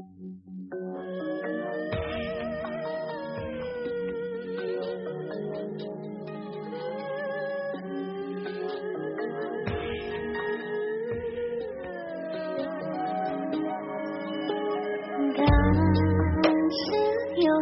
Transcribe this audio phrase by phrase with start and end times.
[0.00, 0.06] 悠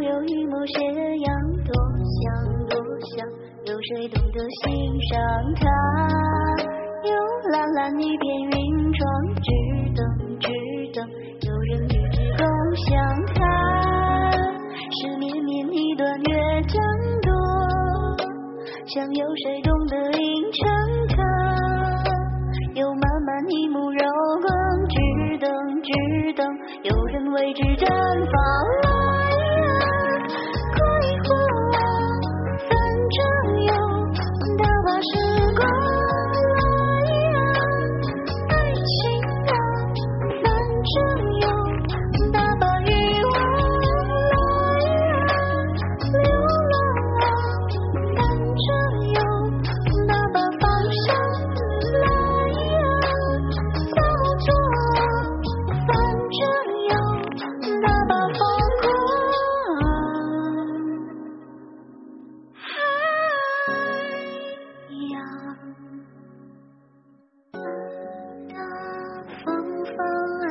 [0.02, 0.78] 悠一抹斜
[1.18, 1.26] 阳，
[1.64, 1.74] 多
[2.04, 2.22] 香
[2.68, 2.78] 多
[3.16, 3.26] 香，
[3.64, 4.66] 有谁懂得欣
[5.10, 5.18] 赏
[5.56, 5.66] 它？
[7.02, 7.10] 有
[7.50, 9.04] 蓝蓝一片云窗，
[16.62, 16.80] 争
[17.22, 17.30] 夺，
[18.86, 20.68] 想有谁懂得吟唱
[21.08, 21.22] 它？
[22.74, 23.98] 有漫漫一幕柔
[24.40, 24.48] 光，
[24.88, 25.50] 只等
[25.82, 26.46] 只等
[26.82, 29.07] 有人为之绽放。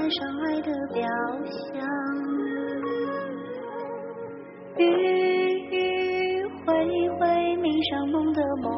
[0.10, 1.04] 上爱的表
[1.74, 1.84] 象，
[4.78, 4.80] 迂
[5.70, 5.72] 迂
[6.66, 6.66] 回
[7.20, 7.22] 回
[7.58, 8.72] 迷上梦的梦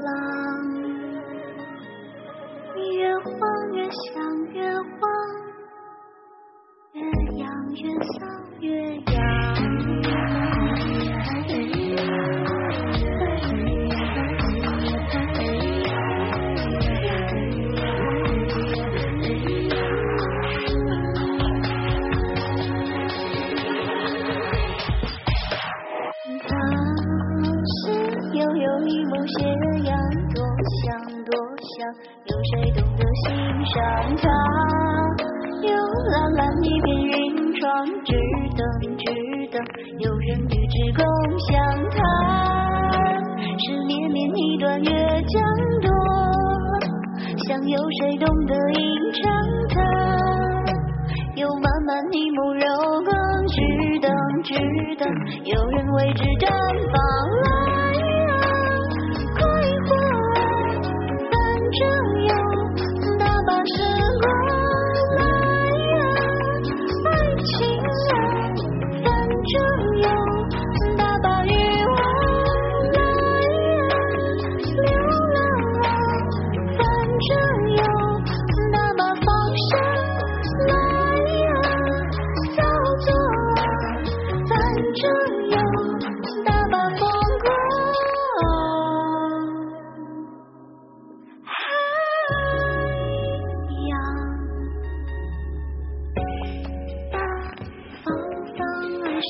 [0.00, 0.10] 浪，
[2.74, 3.30] 越慌
[3.72, 4.20] 越想，
[4.52, 5.00] 越慌
[6.94, 7.00] 越
[7.38, 7.46] 痒，
[7.76, 7.82] 越
[8.18, 8.26] 骚
[8.60, 8.68] 越
[28.32, 29.44] 悠悠一抹斜
[29.84, 29.92] 阳，
[30.34, 30.42] 多
[30.80, 31.30] 想多
[31.76, 31.84] 想，
[32.24, 33.28] 有谁懂得欣
[33.66, 33.76] 赏
[34.16, 34.24] 它？
[35.60, 35.68] 有
[36.10, 37.12] 蓝蓝一片云
[37.60, 38.14] 窗，只
[38.56, 38.60] 等
[38.96, 39.04] 只
[39.52, 39.62] 等
[39.98, 41.04] 有人与之共
[41.40, 41.52] 享
[41.90, 41.98] 它。
[43.58, 44.90] 是绵绵一段月
[45.28, 45.42] 江
[45.82, 45.90] 多，
[47.46, 48.80] 想有谁懂得吟
[49.12, 49.30] 唱
[49.68, 49.76] 它？
[51.34, 52.64] 有漫漫一幕柔
[53.04, 53.12] 光，
[53.46, 53.60] 只
[54.00, 54.10] 等
[54.42, 54.54] 只
[54.96, 55.06] 等
[55.44, 56.48] 有人为之绽
[56.90, 57.21] 放。
[61.82, 61.88] 这
[62.26, 62.31] 样。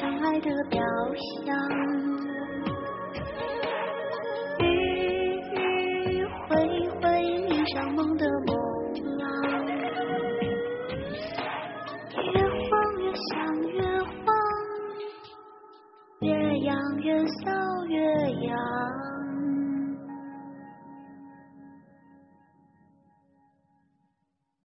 [0.00, 0.80] 上爱的表
[1.44, 2.11] 象，